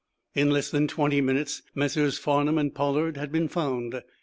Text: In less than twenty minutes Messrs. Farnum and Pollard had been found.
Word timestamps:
In 0.33 0.49
less 0.49 0.71
than 0.71 0.87
twenty 0.87 1.21
minutes 1.21 1.61
Messrs. 1.75 2.17
Farnum 2.17 2.57
and 2.57 2.73
Pollard 2.73 3.17
had 3.17 3.31
been 3.31 3.47
found. 3.47 4.01